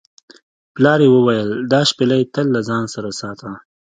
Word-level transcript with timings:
پلار 0.75 0.99
یې 1.05 1.09
وویل 1.11 1.49
دا 1.71 1.81
شپیلۍ 1.89 2.21
تل 2.33 2.47
له 2.55 2.61
ځان 2.69 2.83
سره 2.93 3.09
ساته. 3.19 3.49